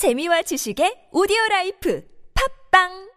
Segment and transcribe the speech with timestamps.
[0.00, 2.00] 재미와 지식의 오디오 라이프.
[2.32, 3.09] 팝빵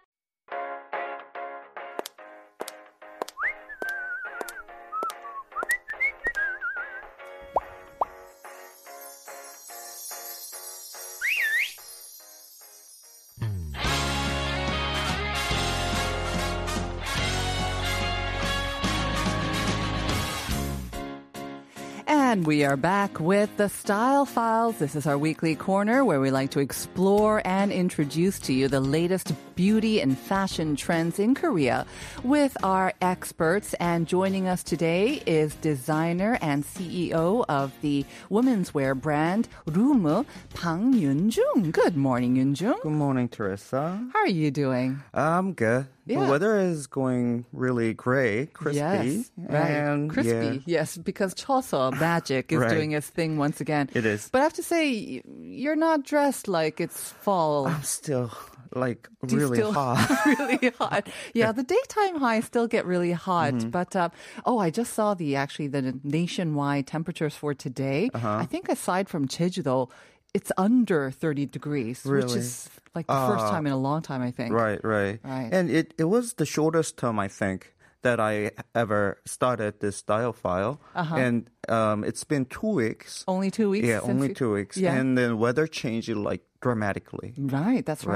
[22.44, 24.78] And we are back with the Style Files.
[24.78, 28.82] This is our weekly corner where we like to explore and introduce to you the
[28.82, 31.86] latest beauty and fashion trends in Korea
[32.22, 33.76] with our experts.
[33.76, 40.94] And joining us today is designer and CEO of the women's wear brand Rumu, Pang
[40.94, 41.72] Yunjung.
[41.72, 42.82] Good morning, Yunjung.
[42.82, 44.06] Good morning, Teresa.
[44.12, 45.02] How are you doing?
[45.14, 45.88] I'm good.
[46.06, 46.26] Yeah.
[46.26, 48.78] The weather is going really gray, crispy.
[48.80, 49.60] Yes, right.
[49.72, 52.70] And Crispy, yeah, yes, because Cheoseo magic is Right.
[52.70, 53.90] doing its thing once again.
[53.94, 54.28] It is.
[54.30, 57.68] But I have to say, you're not dressed like it's fall.
[57.68, 58.32] I'm still
[58.76, 60.10] like Do really hot.
[60.26, 61.08] really hot.
[61.34, 63.54] Yeah, the daytime highs still get really hot.
[63.54, 63.70] Mm-hmm.
[63.70, 64.10] But uh,
[64.46, 68.10] oh, I just saw the actually the nationwide temperatures for today.
[68.14, 68.38] Uh-huh.
[68.42, 69.88] I think aside from Jeju-do,
[70.34, 73.52] it's under 30 degrees, which is like the first Ah.
[73.52, 74.54] time in a long time, I think.
[74.54, 75.50] right, right, Right.
[75.52, 80.34] And it, it was the shortest term, I think, that I ever started this style
[80.34, 80.80] file.
[80.96, 81.16] Uh-huh.
[81.16, 83.24] And um, it's been two weeks.
[83.28, 83.88] Only two weeks.
[83.88, 84.76] yeah, only two weeks.
[84.78, 84.94] Yeah.
[84.96, 87.34] And then weather changed like dramatically.
[87.38, 88.14] Right, that's right.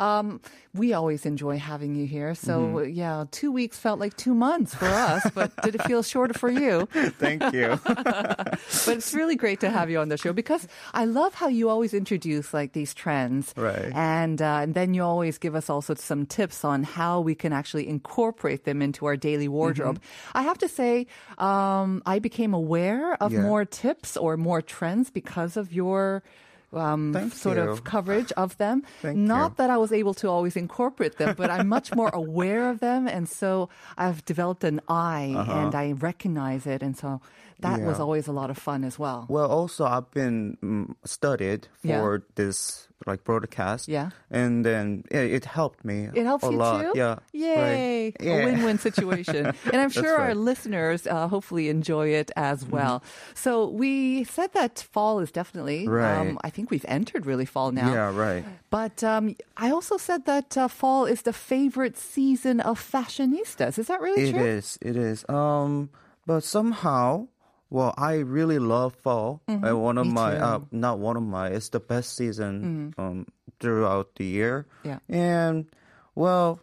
[0.00, 0.08] Right.
[0.18, 0.40] Um,
[0.74, 2.34] we always enjoy having you here.
[2.34, 2.90] So, Mm-hmm.
[2.92, 6.50] yeah, two weeks felt like two months for us, but did it feel shorter for
[6.50, 6.86] you?
[7.18, 7.78] Thank you.
[7.84, 8.58] But
[8.98, 11.94] it's really great to have you on the show because I love how you always
[11.94, 13.54] introduce like these trends.
[13.56, 13.92] Right.
[13.94, 17.52] And, uh, and then you always give us also some tips on how we can
[17.52, 19.98] actually incorporate them into our daily wardrobe.
[20.00, 20.38] Mm-hmm.
[20.38, 21.06] I have to say,
[21.38, 23.42] um, I became aware of Yeah.
[23.42, 26.22] more tips or more trends because of your
[26.72, 27.62] um, sort you.
[27.70, 28.82] of coverage of them.
[29.02, 29.54] Thank Not you.
[29.58, 33.06] that I was able to always incorporate them, but I'm much more aware of them.
[33.08, 36.82] And so I've developed an eye and I recognize it.
[36.82, 37.20] And so
[37.60, 38.02] that was Uh-huh.
[38.04, 39.26] Always a lot of fun as well.
[39.28, 42.00] Well, also I've been mm, studied Yeah.
[42.00, 43.88] for this like broadcast.
[43.88, 44.10] Yeah.
[44.30, 46.08] and then yeah, it helped me.
[46.14, 46.80] It helps a you lot.
[46.82, 46.92] too?
[46.96, 47.16] Yeah.
[47.32, 48.04] Yay.
[48.04, 48.14] Right.
[48.20, 48.32] Yeah.
[48.32, 49.46] A win-win situation.
[49.72, 53.02] and I'm sure our listeners uh, hopefully enjoy it as well.
[53.34, 56.16] So we said that fall is definitely, Right.
[56.16, 57.92] um, I think we've entered really fall now.
[57.92, 58.44] Yeah, right.
[58.70, 63.78] But um, I also said that uh, fall is the favorite season of fashionistas.
[63.78, 64.44] Is that really It true?
[64.44, 64.78] is.
[64.80, 65.24] It is.
[65.28, 65.90] Um,
[66.26, 67.28] but somehow,
[67.70, 69.40] well, I really love fall.
[69.48, 70.14] Uh, one of Mm-hmm.
[70.14, 70.36] Me my.
[70.36, 73.26] Uh, not one of my, it's the best season um
[73.60, 74.66] throughout the year.
[74.84, 74.98] Yeah.
[75.08, 75.66] and
[76.14, 76.60] well,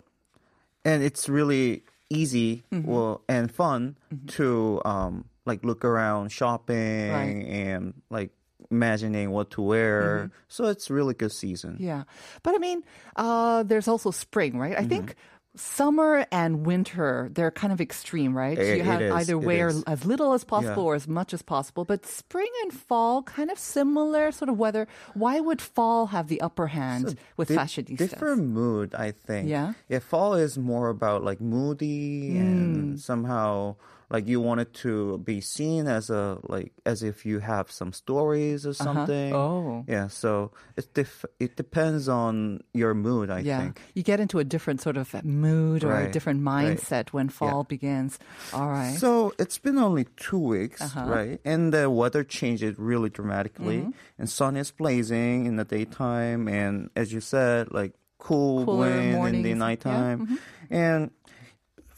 [0.86, 2.90] and it's really easy, Mm-hmm.
[2.90, 3.98] well, and fun
[4.40, 7.46] to um like look around shopping Right.
[7.48, 8.32] and like
[8.72, 10.32] imagining what to wear.
[10.48, 11.74] So it's really good season.
[11.76, 11.84] Mm-hmm.
[11.84, 12.04] Yeah.
[12.42, 12.82] But I mean,
[13.16, 14.78] uh, there's also spring, right?
[14.78, 15.16] I think
[15.56, 18.58] summer and winter, they're kind of extreme, right?
[18.58, 20.90] It- you have is, either wear as little as possible Yeah.
[20.90, 21.86] or as much as possible.
[21.86, 24.88] But spring and fall, kind of similar sort of weather.
[25.14, 27.98] Why would fall have the upper hand with Di- fashionistas?
[27.98, 29.48] Different mood, I think.
[29.48, 29.74] Yeah?
[29.90, 32.38] Yeah, fall is more about like moody Hmm.
[32.42, 33.76] and somehow
[34.10, 37.94] like you want it to be seen as a like as if you have some
[37.94, 39.34] stories or something.
[39.34, 39.86] Oh.
[39.88, 43.82] Yeah, so it def- it depends on your mood, I yeah, think.
[43.94, 46.78] you get into a different sort of mood or a Right, different right.
[46.78, 48.20] mindset when fall begins.
[48.54, 48.98] All right.
[48.98, 51.06] So it's been only two weeks, Uh-huh.
[51.08, 51.40] right?
[51.46, 53.92] And the weather changed really dramatically, Mm-hmm.
[54.20, 58.88] and sun is blazing in the daytime, and as you said, like cool Cooler
[59.20, 60.40] wind in the yeah, nighttime,
[60.70, 61.12] and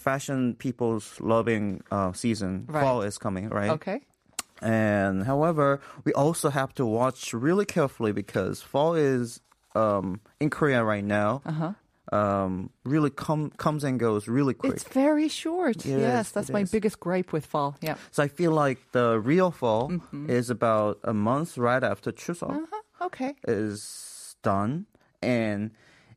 [0.05, 2.83] fashion people's loving uh, season, Right.
[2.83, 3.71] fall is coming, right?
[3.77, 3.99] okay.
[4.61, 5.67] And however,
[6.05, 9.41] we also have to watch really carefully because fall is
[9.75, 11.41] um, in Korea right now.
[11.45, 11.73] Uh-huh.
[12.13, 14.73] Um, really com- comes and goes really quick.
[14.73, 15.77] It's very short.
[15.85, 16.71] It yes, is, that's my is.
[16.71, 17.75] biggest gripe with fall.
[17.81, 17.95] Yeah.
[18.11, 20.29] So I feel like the real fall Mm-hmm.
[20.29, 23.05] is about a month right after Chuseok Uh-huh.
[23.07, 23.33] Okay.
[23.47, 24.85] is done.
[25.21, 25.71] And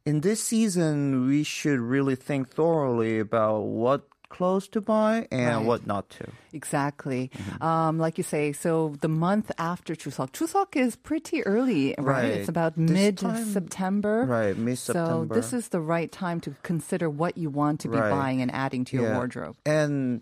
[0.08, 4.00] in this season, we should really think thoroughly about what
[4.36, 5.66] clothes to buy and Right.
[5.68, 6.26] what not to.
[6.52, 7.22] Exactly.
[7.34, 7.62] Mm-hmm.
[7.70, 12.06] Um, like you say, so the month after Chuseok, Chuseok is pretty early, right?
[12.22, 12.24] Right.
[12.36, 13.14] It's about mid
[13.58, 14.16] September.
[14.38, 15.34] Right, So mid-September.
[15.34, 18.10] So this is the right time to consider what you want to be Right.
[18.18, 19.16] buying and adding to your Yeah.
[19.18, 19.56] wardrobe.
[19.64, 20.20] And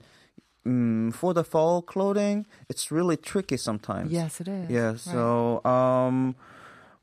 [0.64, 4.10] mm, for the fall clothing, it's really tricky sometimes.
[4.12, 4.70] Yes, it is.
[4.70, 4.94] Yeah.
[4.96, 6.34] So, um,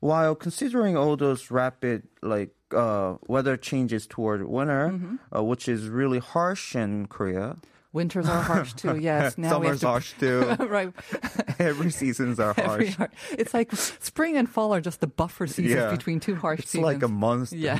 [0.00, 5.16] while considering all those rapid like uh, weather changes toward winter, Mm-hmm.
[5.36, 7.56] uh, which is really harsh in Korea,
[7.94, 8.98] Winters are harsh too.
[9.00, 9.38] Yes.
[9.38, 10.40] Now Summers to harsh too.
[10.68, 10.92] right.
[11.58, 12.96] Every seasons are Every harsh.
[12.96, 15.90] har- It's like spring and fall are just the buffer seasons Yeah.
[15.90, 16.84] between two harsh It's seasons.
[16.84, 17.56] like a monster.
[17.56, 17.78] yeah.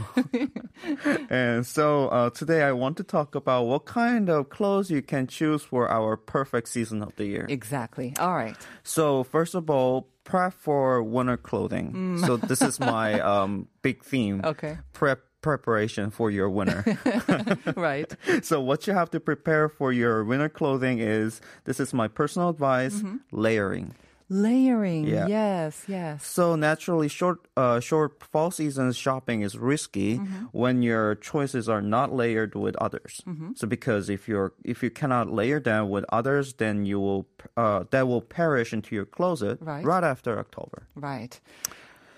[1.31, 5.27] And so uh, today I want to talk about what kind of clothes you can
[5.27, 7.47] choose for our perfect season of the year.
[7.49, 8.15] exactly.
[8.19, 8.57] All right.
[8.83, 12.19] So first of all, prep for winter clothing.
[12.25, 14.41] So this is my um, big theme.
[14.43, 14.47] Mm.
[14.47, 14.79] Okay.
[14.93, 16.81] Prep preparation for your winter.
[17.77, 18.09] Right.
[18.49, 22.49] so what you have to prepare for your winter clothing is this is my personal
[22.49, 23.17] advice, Mm-hmm.
[23.45, 23.89] layering.
[24.33, 25.05] Layering.
[25.05, 25.27] Yeah.
[25.29, 25.85] Yes.
[25.87, 26.25] Yes.
[26.27, 30.45] So naturally, short uh, short fall season shopping is risky Mm-hmm.
[30.57, 33.21] when your choices are not layered with others.
[33.29, 33.53] Mm-hmm.
[33.61, 37.27] So because if you're if you cannot layer them with others, then you will
[37.57, 39.85] uh, that will perish into your closet Right.
[40.05, 40.89] after October.
[40.97, 41.39] Right.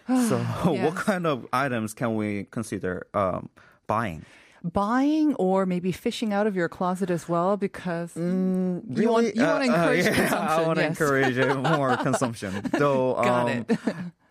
[0.08, 0.38] So
[0.72, 0.84] Yes.
[0.84, 3.48] what kind of items can we consider um,
[3.86, 4.24] buying?
[4.62, 9.36] Buying or maybe fishing out of your closet as well because you want, you want
[9.36, 10.48] to Uh, uh, encourage yeah, consumption.
[10.48, 12.52] I want to encourage uh, more consumption.
[12.76, 13.78] So, Got um, it.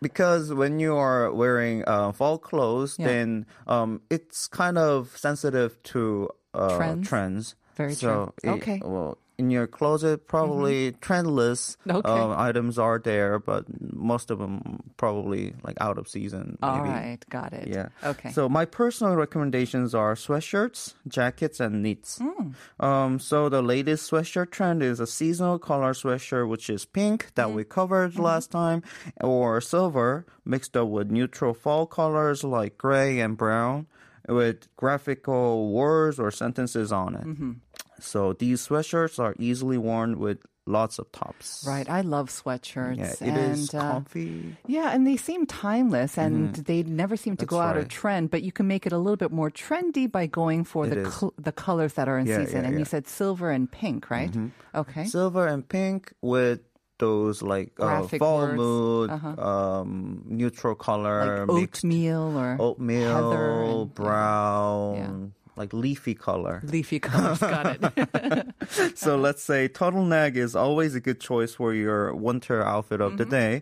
[0.02, 3.08] because when you are wearing uh, fall clothes, Yeah.
[3.08, 7.56] then um, it's kind of sensitive to uh, Trends?
[7.78, 8.52] Very so true.
[8.52, 8.82] it- Okay.
[8.84, 12.10] Well, in your closet, probably trendless Okay.
[12.10, 16.58] um, items are there, but most of them probably like out of season.
[16.64, 16.90] All maybe.
[16.90, 17.18] right.
[17.30, 17.68] Got it.
[17.68, 17.90] Yeah.
[18.04, 18.32] Okay.
[18.32, 22.20] So my personal recommendations are sweatshirts, jackets, and knits.
[22.20, 22.52] Hmm.
[22.80, 27.48] Um, so the latest sweatshirt trend is a seasonal color sweatshirt, which is pink that
[27.50, 27.56] Hmm.
[27.56, 28.22] we covered Mm-hmm.
[28.22, 28.84] last time,
[29.22, 33.88] or silver mixed up with neutral fall colors like gray and brown
[34.28, 37.24] with graphical words or sentences on it.
[37.26, 37.52] Mm-hmm.
[38.00, 41.64] So these sweatshirts are easily worn with lots of tops.
[41.68, 41.88] Right.
[41.90, 42.98] I love sweatshirts.
[42.98, 44.58] Yeah, it and, is uh, comfy.
[44.66, 48.32] Yeah, and they seem timeless and they never seem to go That's out of trend,
[48.32, 51.10] but you can make it a little bit more trendy by going for It the
[51.10, 52.62] col- the colors that are in Yeah, season.
[52.62, 52.86] yeah, and you.
[52.86, 52.90] Mm-hmm.
[52.90, 54.34] said silver and pink, right?
[54.74, 55.06] Okay.
[55.06, 56.62] silver and pink with
[56.98, 58.56] those like uh, fall words.
[58.58, 59.36] mood, Uh-huh.
[59.82, 66.62] um, neutral color, like oatmeal or oatmeal, heather and- brown, like leafy color.
[66.64, 67.40] leafy colors.
[67.40, 68.98] Got it.
[68.98, 73.18] so let's say turtleneck is always a good choice for your winter outfit of Mm-hmm.
[73.18, 73.62] the day.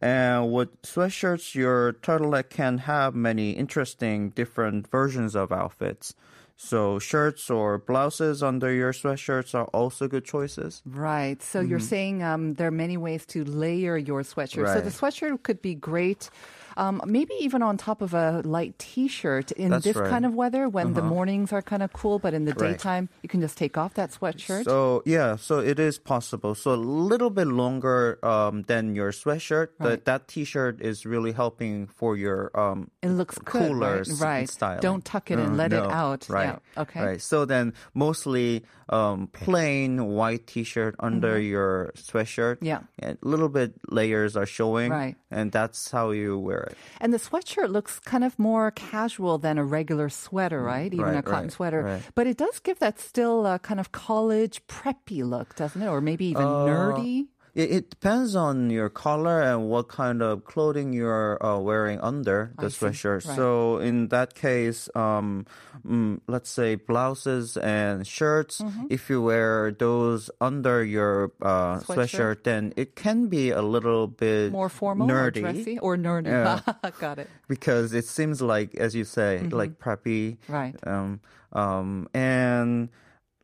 [0.00, 6.14] And with sweatshirts, your turtleneck can have many interesting different versions of outfits.
[6.56, 10.82] So shirts or blouses under your sweatshirts are also good choices.
[10.86, 11.42] Right.
[11.42, 14.68] So you're saying um, there are many ways to layer your sweatshirt.
[14.72, 15.04] So the Mm-hmm.
[15.04, 16.30] Sweatshirt could be great.
[16.76, 20.10] Um, maybe even on top of a light T-shirt in That's this right.
[20.10, 22.72] kind of weather when the mornings are kind of cool, but in the Right.
[22.72, 24.64] daytime you can just take off that sweatshirt.
[24.64, 26.54] So yeah, so it is possible.
[26.54, 29.68] So a little bit longer um, than your sweatshirt.
[29.78, 29.90] Right.
[29.90, 34.20] That that t-shirt is really helping for your um, It looks cooler right?
[34.20, 34.48] Right.
[34.50, 34.80] style.
[34.80, 36.26] Don't tuck it and let it out.
[36.28, 36.58] Right.
[36.76, 36.82] Yeah.
[36.82, 37.02] Okay.
[37.02, 37.20] Right.
[37.22, 42.56] So then mostly um, plain white t-shirt under your sweatshirt.
[42.56, 42.64] Mm-hmm.
[42.66, 42.80] Yeah.
[42.98, 44.90] And a little bit layers are showing.
[44.90, 45.16] Right.
[45.30, 46.76] And that's how you wear it.
[47.00, 50.92] And the sweatshirt looks kind of more casual than a regular sweater, right?
[50.92, 51.82] Even right, a cotton right, sweater.
[51.82, 52.02] right.
[52.14, 55.88] But it does give that still uh, kind of college preppy look, doesn't it?
[55.88, 57.26] Or maybe even Uh, nerdy.
[57.54, 62.52] It, it depends on your color and what kind of clothing you're uh, wearing under
[62.58, 63.26] the I sweatshirt.
[63.26, 63.36] Right.
[63.36, 65.46] So in that case, um,
[65.86, 68.60] mm, let's say blouses and shirts.
[68.60, 68.86] Mm-hmm.
[68.90, 71.94] If you wear those under your uh, Sweatshirt.
[71.94, 75.36] sweatshirt, then it can be a little bit More formal nerdy.
[75.38, 76.26] or dressy or nerdy.
[76.26, 76.90] Yeah.
[77.00, 77.30] Got it.
[77.46, 80.38] because it seems like, as you say, like preppy.
[80.48, 80.52] Mm-hmm.
[80.52, 80.74] Right.
[80.86, 81.20] Um,
[81.52, 82.88] um, and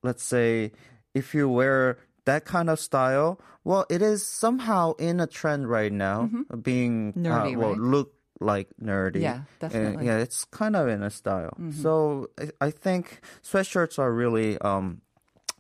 [0.03, 0.73] let's say
[1.15, 5.93] if you wear that kind of style, well, it is somehow in a trend right
[5.93, 6.29] now,
[6.63, 7.27] being Mm-hmm.
[7.27, 7.79] Nerdy, uh, well, right?
[7.79, 9.21] look like nerdy.
[9.23, 9.97] Yeah, definitely.
[9.97, 10.07] Mm-hmm.
[10.07, 11.57] yeah, it's kind of in a style.
[11.83, 15.03] So I, I think sweatshirts are really um,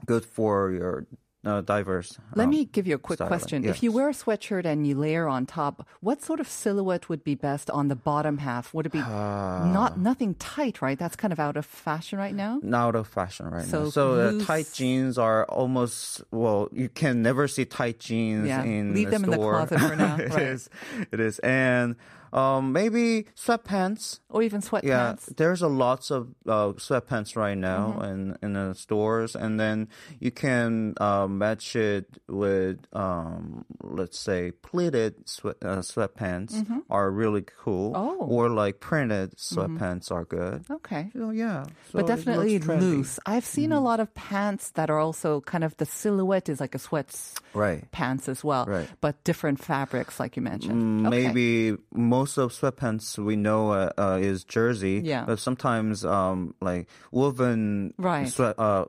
[0.06, 1.06] good for your
[1.44, 2.18] uh, diverse.
[2.34, 3.64] Let um, me give you a quick question.
[3.64, 7.24] If you wear a sweatshirt and you layer on top, what sort of silhouette would
[7.24, 8.74] be best on the bottom half?
[8.74, 10.98] Would it be not nothing tight, right?
[10.98, 12.60] That's kind of out of fashion right now.
[12.62, 13.90] Not out of fashion right So now.
[13.90, 18.94] So uh, tight jeans are almost well, you can never see tight jeans Yeah, in
[18.94, 19.54] leave them in the store.
[19.66, 20.42] closet for now, It right.
[20.42, 20.68] is,
[21.12, 21.96] it is, and
[22.32, 24.20] um, maybe sweatpants.
[24.28, 24.84] Or even sweatpants.
[24.84, 28.04] Yeah, there's a lots of uh, sweatpants right now Mm-hmm.
[28.12, 29.88] in in the stores, and then
[30.20, 36.54] you can uh, match it with um, let's say pleated sweat, uh, sweatpants
[36.88, 38.22] are really cool, Mm-hmm.
[38.22, 38.26] Oh.
[38.26, 40.64] or like printed sweatpants are good.
[40.70, 41.10] Okay.
[41.12, 42.58] So yeah, so But definitely.
[42.60, 42.80] Mm-hmm.
[42.80, 43.18] loose.
[43.26, 46.74] I've seen a lot of pants that are also kind of the silhouette is like
[46.74, 47.90] a sweats Right.
[47.90, 48.88] pants as well, Right.
[49.00, 50.78] but different fabrics, like you mentioned.
[50.80, 51.26] Mm, Okay.
[51.26, 55.00] Maybe most of sweatpants we know uh, uh, is jersey.
[55.04, 55.24] Yeah.
[55.26, 58.28] But sometimes um, like woven Right.
[58.28, 58.86] sweat, uh,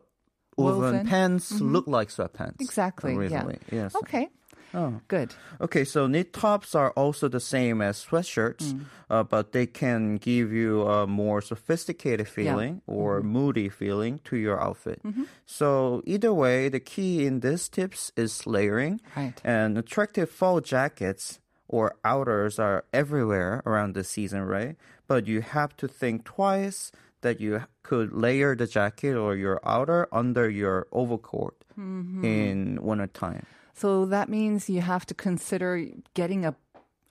[0.58, 1.08] woven, Woven.
[1.08, 2.62] pants look like sweatpants.
[2.62, 3.16] Exactly.
[3.16, 3.58] Originally.
[3.72, 3.84] Yeah.
[3.84, 3.96] Yes.
[3.96, 4.28] Okay.
[4.74, 5.02] Oh.
[5.10, 5.34] Good.
[5.60, 8.86] Okay, so knit tops are also the same as sweatshirts, Mm.
[9.10, 13.28] uh, but they can give you a more sophisticated feeling or Mm-hmm.
[13.28, 15.02] moody feeling to your outfit.
[15.46, 19.02] So either way, the key in these tips is layering.
[19.18, 19.34] Right.
[19.44, 21.40] And attractive fall jackets
[21.72, 24.76] or outers are everywhere around the season, right?
[25.08, 30.08] But you have to think twice that you could layer the jacket or your outer
[30.12, 32.26] under your overcoat Mm-hmm.
[32.26, 33.46] in wintertime.
[33.74, 36.54] So that means you have to consider getting a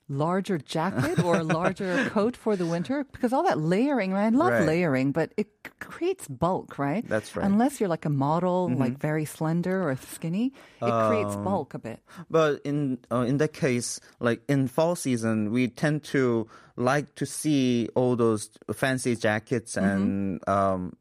[0.09, 4.25] larger jacket or a larger coat for the winter because all that layering, right?
[4.25, 4.65] I love Right.
[4.67, 7.07] layering, but it c- creates bulk, right?
[7.07, 7.43] That's right.
[7.45, 7.53] Mm-hmm.
[7.53, 11.79] Unless you're like a model, like very slender or skinny, it creates Um, bulk a
[11.79, 11.99] bit.
[12.29, 17.25] But in uh, in that case, like in fall season, we tend to like to
[17.25, 19.85] see all those fancy jackets Mm-hmm.
[19.87, 20.93] and um,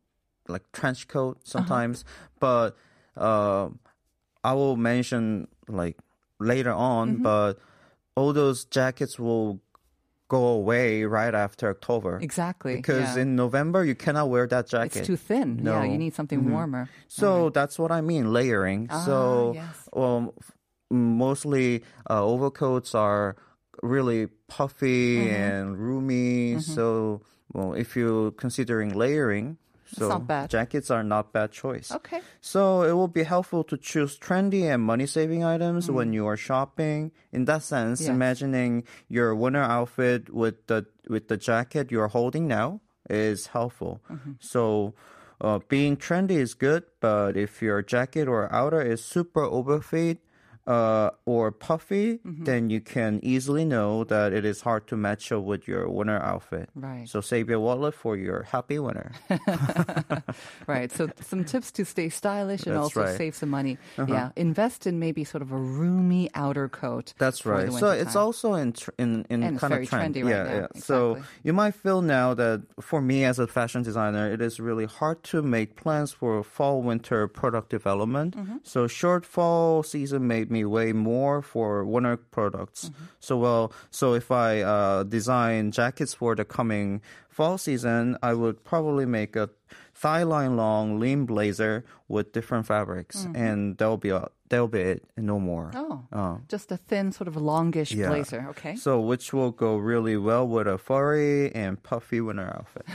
[0.47, 1.51] like trench coat Uh-huh.
[1.59, 2.05] sometimes.
[2.39, 2.77] But
[3.17, 3.71] uh,
[4.45, 5.99] I will mention like
[6.39, 7.15] later on.
[7.15, 7.23] Mm-hmm.
[7.23, 7.59] But
[8.17, 9.61] all those jackets will
[10.29, 12.19] go away right after October.
[12.23, 12.77] Exactly.
[12.77, 13.23] Because yeah.
[13.23, 14.97] in November you cannot wear that jacket.
[14.99, 15.59] it's too thin.
[15.59, 15.73] Yeah, No.
[15.73, 15.91] Mm-hmm.
[15.93, 16.89] you need something warmer.
[17.09, 18.89] So that's what I mean, layering.
[19.05, 19.89] so, yes.
[19.95, 20.31] um,
[20.91, 23.37] mostly uh, overcoats are
[23.83, 25.35] really puffy Mm-hmm.
[25.35, 26.61] and roomy.
[26.61, 29.57] So, well, if you're considering layering,
[29.97, 30.51] so not bad.
[30.51, 31.91] jackets are not bad choice.
[31.93, 32.21] Okay.
[32.41, 35.95] So it will be helpful to choose trendy and money saving items Mm.
[35.95, 37.13] when you are shopping.
[37.33, 38.09] In that sense, Yes.
[38.11, 44.01] imagining your winter outfit with the with the jacket you're holding now is helpful.
[44.11, 44.33] Mm-hmm.
[44.39, 44.95] So
[45.41, 50.19] uh, being trendy is good, but if your jacket or outer is super overfit
[50.71, 52.45] uh, or puffy, Mm-hmm.
[52.51, 56.21] then you can easily know that it is hard to match up with your winter
[56.33, 56.69] outfit.
[56.75, 57.09] Right.
[57.13, 59.11] So save your wallet for your happy winter.
[60.67, 60.91] Right.
[60.93, 63.09] So some tips to stay stylish and That's also right.
[63.09, 63.19] Uh-huh.
[63.19, 63.79] save some money.
[63.99, 64.31] Yeah.
[64.37, 67.15] Invest in maybe sort of a roomy outer coat.
[67.19, 67.73] That's right.
[67.73, 70.15] So it's also in tr- in in And kind very of trend.
[70.15, 70.69] trendy right yeah, now.
[70.75, 70.81] yeah.
[70.81, 74.87] So you might feel now that for me as a fashion designer, it is really
[74.87, 78.37] hard to make plans for fall winter product development.
[78.37, 78.59] Mm-hmm.
[78.63, 82.87] So short fall season made me way more for winter products.
[82.89, 83.05] Mm-hmm.
[83.21, 88.65] So well, so if I uh, design jackets for the coming fall season, I would
[88.65, 89.51] probably make a
[89.95, 95.05] thigh line long lean blazer with different fabrics, and that'll be a, that'll be it,
[95.17, 95.71] and no more.
[95.75, 95.93] Mm-hmm.
[95.93, 96.19] Oh.
[96.35, 98.09] Uh, Just a thin, sort of longish Yeah.
[98.09, 98.47] blazer.
[98.51, 98.77] Okay.
[98.77, 102.87] so, which will go really well with a furry and puffy winter outfit.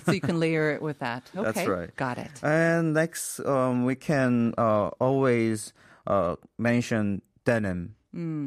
[0.04, 1.24] so you can layer it with that.
[1.36, 1.52] Okay.
[1.52, 1.96] That's right.
[1.96, 2.30] Got it.
[2.42, 5.72] and next, um, we can uh, always
[6.06, 7.94] uh, mention denim.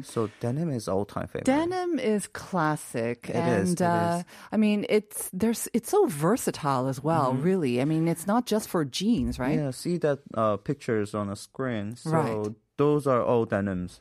[0.02, 1.44] So denim is all time favorite.
[1.44, 1.70] Mm.
[1.70, 4.24] Denim is classic, It and is, uh, is.
[4.50, 7.34] I mean, it's there's it's so versatile as well.
[7.34, 9.56] Really, I mean, it's not just for jeans, right?
[9.56, 9.64] Mm-hmm.
[9.66, 11.94] Yeah, see that uh, pictures on the screen.
[11.94, 12.48] So Right.
[12.80, 14.00] Those are all denims.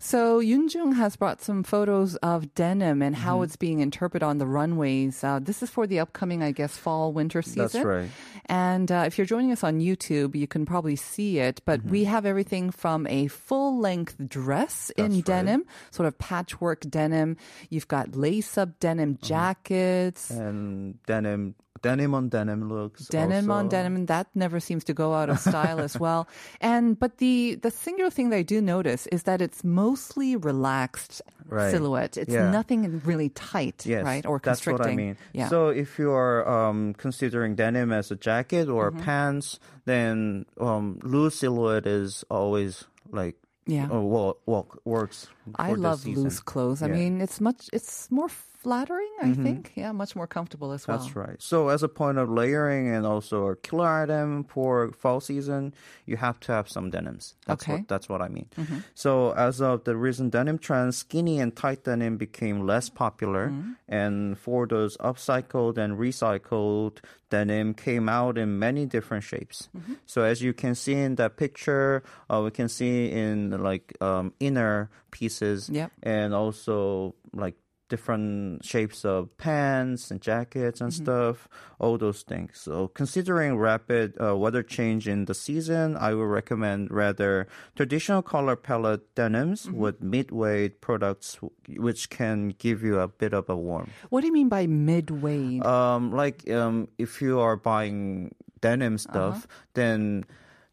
[0.00, 3.24] So Yun Yunjung has brought some photos of denim and Mm-hmm.
[3.26, 5.20] how it's being interpreted on the runways.
[5.22, 7.68] Uh, this is for the upcoming, I guess, fall winter season.
[7.68, 8.08] That's right.
[8.46, 11.60] And uh, if you're joining us on YouTube, you can probably see it.
[11.68, 12.10] But we Mm-hmm.
[12.14, 15.24] have everything from a full length dress in right.
[15.24, 17.36] denim, sort of patchwork denim.
[17.68, 19.26] You've got lace up denim Uh-huh.
[19.28, 20.30] jackets.
[20.30, 23.06] And denim, denim on denim looks.
[23.08, 23.68] Denim on also.
[23.76, 26.28] denim, that never seems to go out of style as well.
[26.60, 31.22] And but the the singular thing that I do notice is that it's mostly relaxed
[31.50, 31.72] Right.
[31.72, 32.16] silhouette.
[32.16, 32.50] It's Yeah.
[32.50, 34.24] nothing really tight, Yes, right?
[34.24, 35.16] Or constricting that's what I mean.
[35.34, 35.48] Yeah.
[35.48, 39.00] So if you are um, considering denim as a jacket or Mm-hmm.
[39.02, 43.34] pants, then um, loose silhouette is always like
[43.66, 43.90] Yeah.
[43.90, 45.26] uh, wo- wo- works.
[45.58, 46.82] I love loose clothes.
[46.82, 46.94] I Yeah.
[46.94, 48.28] mean, it's much it's more
[48.62, 49.72] flattering, I think.
[49.74, 50.98] Yeah, much more comfortable as well.
[50.98, 51.36] That's right.
[51.40, 55.72] So as a point of layering and also a killer item for fall season,
[56.04, 57.34] you have to have some denims.
[57.46, 57.72] That's Okay.
[57.80, 58.48] what that's what I mean.
[58.94, 63.52] So as of the recent denim trend, skinny and tight denim became less popular,
[63.88, 66.98] and for those upcycled and recycled
[67.30, 69.68] denim came out in many different shapes.
[70.06, 74.32] So as you can see in that picture, uh, we can see in like um,
[74.40, 75.90] inner pieces Yep.
[76.02, 77.54] and also like
[77.90, 82.56] different shapes of pants and jackets and stuff, all those things.
[82.56, 88.56] So considering rapid uh, weather change in the season, I would recommend rather traditional color
[88.56, 93.90] palette denims with mid-weight products, which can give you a bit of a warm.
[94.08, 95.60] What do you mean by midway?
[95.60, 100.24] Um, like um, if you are buying denim stuff, then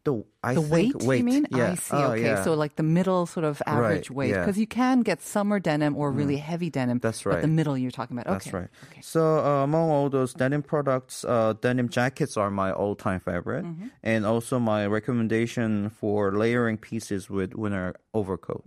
[0.08, 0.14] the
[0.50, 1.18] I The weight, think weight.
[1.22, 1.44] you mean?
[1.50, 1.72] Yeah.
[1.72, 1.96] I see.
[1.98, 2.44] Oh, okay, yeah.
[2.46, 4.36] so like the middle sort of average Right, weight, yeah.
[4.36, 4.42] Mm.
[4.46, 6.98] because you can get summer denim or really heavy denim.
[7.06, 7.34] That's right.
[7.34, 8.30] But the middle you're talking about.
[8.32, 8.70] That's right.
[8.86, 9.02] Okay.
[9.02, 13.88] So uh, among all those denim products, uh, denim jackets are my all-time favorite, Mm-hmm.
[14.12, 18.62] and also my recommendation for layering pieces with winter overcoat.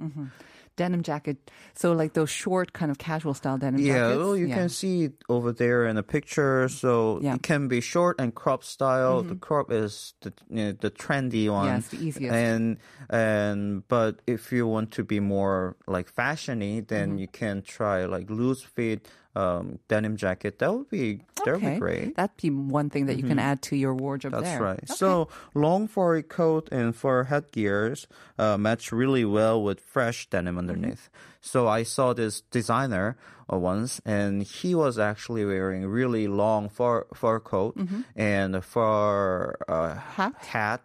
[0.82, 1.38] Denim jacket.
[1.82, 4.18] So like those short kind of casual style denim Yeah, jackets.
[4.18, 4.58] well, you Yeah.
[4.60, 6.66] can see it over there in the picture.
[6.82, 7.32] So Yeah.
[7.32, 7.36] Mm-hmm.
[7.36, 9.22] it can be short and crop style.
[9.22, 11.70] The crop is the you know, the trendy one.
[11.78, 12.34] It's the easiest.
[12.34, 12.78] And
[13.10, 17.22] and but if you want to be more like fashiony, then Mm-hmm.
[17.22, 20.60] you can try like loose fit um, denim jacket.
[20.60, 22.02] That would be that would be great.
[22.02, 22.12] Mm-hmm.
[22.18, 24.62] That'd be one thing that you can add to your wardrobe That's there.
[24.62, 24.84] right.
[24.84, 24.94] Okay.
[24.94, 28.08] So long furry coat and fur headgears
[28.38, 30.70] uh, match really well with fresh denim Mm-hmm.
[30.70, 31.10] underneath.
[31.42, 33.18] So I saw this designer
[33.52, 37.78] uh, once, and he was actually wearing really long fur fur coat
[38.16, 40.22] and a fur uh, Mm-hmm.
[40.22, 40.36] Hat?
[40.38, 40.82] hat.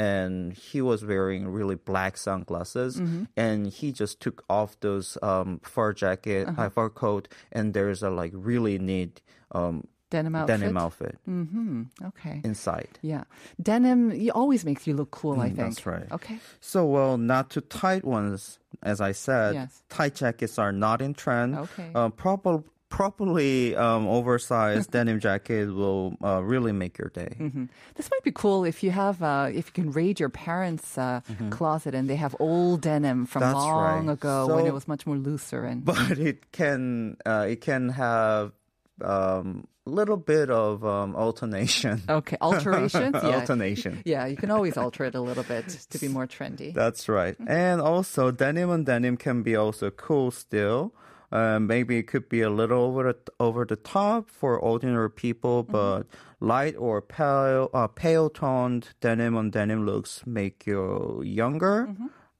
[0.00, 3.24] And he was wearing really black sunglasses, Mm-hmm.
[3.36, 6.62] and he just took off those um, fur jacket, Uh-huh.
[6.62, 9.20] uh fur coat, and there's a like really neat
[9.52, 9.74] um,
[10.10, 10.48] denim outfit.
[10.60, 11.82] denim outfit Mm-hmm.
[12.10, 12.40] Okay.
[12.44, 12.92] inside.
[13.02, 13.24] Yeah.
[13.60, 14.00] Denim
[14.34, 15.74] always makes you look cool, I Mm, think.
[15.76, 16.08] that's right.
[16.18, 16.38] Okay.
[16.60, 19.54] So, well, not too tight ones, as I said.
[19.54, 19.82] Yes.
[19.88, 21.50] Tight jackets are not in trend.
[21.58, 21.90] Okay.
[21.94, 27.34] Uh, proper, properly um, oversized denim jacket will uh, really make your day.
[27.38, 27.64] Mm-hmm.
[27.94, 31.20] This might be cool if you have, uh, if you can raid your parents' uh,
[31.48, 33.52] closet and they have old denim from Mm-hmm.
[33.52, 34.12] That's long right.
[34.12, 38.52] ago when it was much more looser and But it can, uh, it can have
[39.00, 42.02] um, little bit of um, alternation.
[42.08, 43.14] okay alterations.
[43.14, 43.36] yeah.
[43.36, 44.02] alternation.
[44.04, 46.74] Yeah, you can always alter it a little bit to be more trendy.
[46.74, 47.34] That's right.
[47.34, 47.50] Mm-hmm.
[47.50, 50.92] And also, denim on denim can be also cool still.
[51.32, 55.62] Uh, maybe it could be a little over the, over the top for ordinary people,
[55.64, 55.72] Mm-hmm.
[55.72, 56.06] but
[56.40, 61.88] light or pale uh, pale toned denim on denim looks make you younger.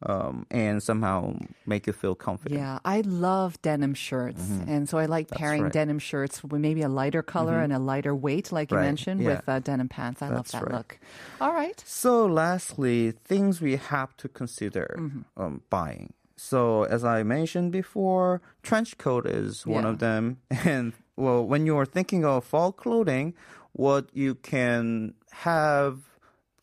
[0.02, 2.58] Um, and somehow make you feel confident.
[2.58, 2.72] Mm-hmm.
[2.72, 5.72] Yeah, I love denim shirts, and so I like pairing right.
[5.72, 9.28] denim shirts with maybe a lighter color and a lighter weight, like you mentioned, yeah.
[9.36, 10.22] with uh, denim pants.
[10.22, 10.72] I love that right.
[10.72, 10.98] look.
[11.38, 11.78] All right.
[11.86, 15.42] So, lastly, things we have to consider Mm-hmm.
[15.42, 16.14] um, buying.
[16.42, 19.90] So, as I mentioned before, trench coat is one Yeah.
[19.90, 20.38] of them.
[20.74, 23.34] And well, when you are thinking of fall clothing,
[23.72, 25.12] what you can
[25.46, 25.98] have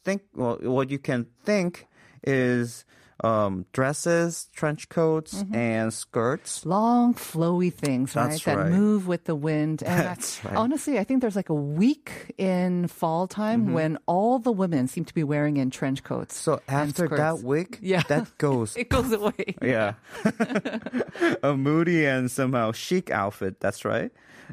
[0.03, 1.85] think, well, what you can think
[2.23, 2.85] is
[3.23, 5.56] um, dresses, trench coats, Mm-hmm.
[5.56, 6.65] and skirts.
[6.65, 8.39] Long, flowy things, right?
[8.43, 9.82] That move with the wind.
[9.84, 10.56] And I- That's right.
[10.56, 13.73] Honestly, I think there's like a week in fall time Mm-hmm.
[13.73, 16.38] when all the women seem to be wearing in trench coats.
[16.38, 18.03] So after that week, Yeah.
[18.08, 19.56] that goes it goes away.
[19.62, 19.93] Yeah.
[21.43, 24.12] a moody and somehow chic outfit, that's right.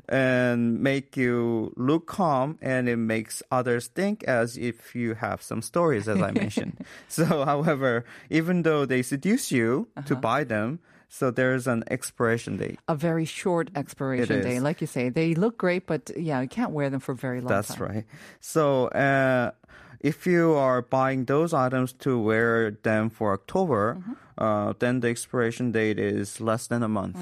[0.09, 5.63] And make you look calm and it makes others think as if you have some
[5.63, 6.83] stories, as I mentioned.
[7.09, 10.07] so, however, even though they seduce you Uh-huh.
[10.09, 10.79] to buy them,
[11.09, 12.79] so there's an expiration date.
[12.89, 14.61] A very short expiration date.
[14.61, 15.11] like you say.
[15.11, 17.83] They look great, but yeah, you can't wear them for very long That's time.
[17.89, 18.05] right.
[18.41, 19.53] So, uh,
[20.01, 24.13] if you are buying those items to wear them for October, Mm-hmm.
[24.39, 27.17] uh, then the expiration date is less than a month.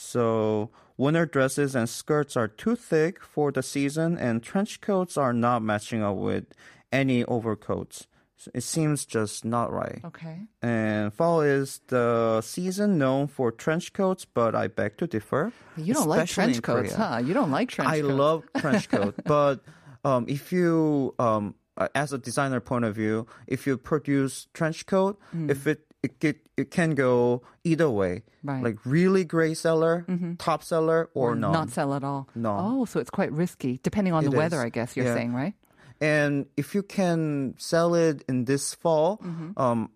[0.00, 5.34] So, winter dresses and skirts are too thick for the season, and trench coats are
[5.34, 6.46] not matching up with
[6.90, 8.06] any overcoats.
[8.54, 10.00] It seems just not right.
[10.02, 10.46] Okay.
[10.62, 15.52] And fall is the season known for trench coats, but I beg to differ.
[15.76, 17.20] You don't like trench coats, huh?
[17.22, 18.10] You don't like trench I coats.
[18.10, 19.60] I love trench coat, but
[20.02, 21.54] um, if you, um,
[21.94, 26.36] as a designer point of view, if you produce trench coat, if it it, get,
[26.56, 28.22] it can go either way.
[28.42, 28.54] Right.
[28.54, 28.64] Mm-hmm.
[28.64, 30.06] like really great seller,
[30.38, 31.52] top seller, or, no.
[31.52, 32.26] not sell at all.
[32.34, 32.56] No.
[32.58, 34.64] Oh, so it's quite risky, depending on It the weather, is.
[34.64, 35.14] I guess you're Yeah.
[35.14, 35.52] saying, right?
[36.00, 39.60] And if you can sell it in this fall, Mm-hmm.
[39.60, 39.90] um,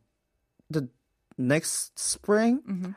[0.68, 0.88] the
[1.38, 2.90] next spring, Mm-hmm.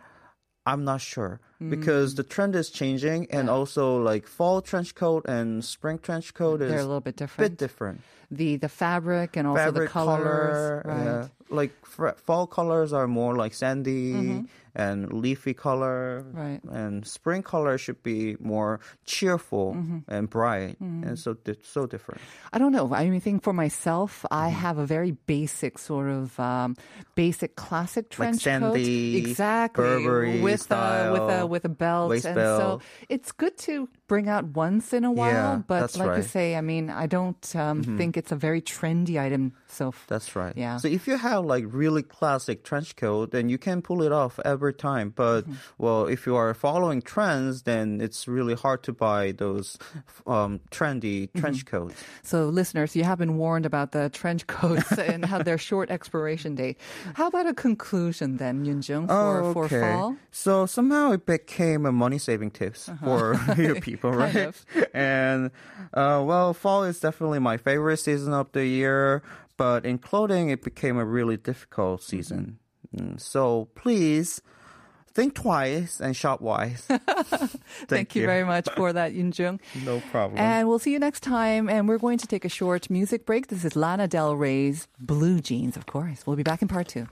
[0.66, 5.64] I'm not sure because the trend is changing, and also like fall trench coat and
[5.66, 7.52] spring trench coat is They're a little bit different.
[7.52, 8.02] bit different.
[8.30, 11.06] The the fabric and also Fabric the colors, color, right?
[11.06, 11.28] yeah.
[11.50, 14.42] like fr- fall colors are more like sandy Mm-hmm.
[14.76, 16.60] and leafy color, Right.
[16.70, 20.00] And spring color should be more cheerful Mm-hmm.
[20.12, 22.20] and bright, and so di- so different.
[22.52, 22.94] I don't know.
[22.94, 24.60] I mean, think for myself, I Mm-hmm.
[24.60, 26.76] have a very basic sort of um,
[27.16, 28.76] basic classic trench coat.
[28.76, 31.28] sandy, exactly Burberry with uh, with a style.
[31.30, 32.10] style with a belt.
[32.10, 35.58] Waist and so it's good to bring out once in a while.
[35.58, 36.20] Yeah, but like you right.
[36.20, 36.28] Mm-hmm.
[36.30, 39.54] say, I mean, I don't um, think it's a very trendy item.
[39.68, 40.54] So That's right.
[40.56, 40.78] Yeah.
[40.78, 44.40] So if you have like really classic trench coat, then you can pull it off
[44.46, 45.12] every time.
[45.16, 45.54] But Mm-hmm.
[45.78, 49.78] well, if you are following trends, then it's really hard to buy those
[50.26, 51.40] um, trendy Mm-hmm.
[51.40, 51.96] trench coats.
[52.24, 56.56] So, listeners, you have been warned about the trench coats and how their short expiration
[56.56, 56.78] date.
[57.16, 59.80] How about a conclusion then, Yunjung, for, oh, for okay.
[59.82, 60.16] fall?
[60.32, 64.26] So somehow it became a money saving tips for you people, Uh-huh.
[64.32, 64.48] Kind right?
[64.48, 64.88] of.
[64.94, 65.52] And
[65.94, 69.22] uh, well, fall is definitely my favorite season of the year,
[69.58, 72.60] but in clothing, it became a really difficult season.
[72.96, 74.42] Mm, So please
[75.14, 76.86] think twice and shop wise.
[77.90, 78.26] Thank, you.
[78.26, 79.60] very much for that, Yunjung.
[79.84, 80.38] No problem.
[80.38, 81.70] And we'll see you next time.
[81.70, 83.48] And we're going to take a short music break.
[83.48, 86.26] This is Lana Del Rey's Blue Jeans, of course.
[86.26, 87.08] We'll be back in part two.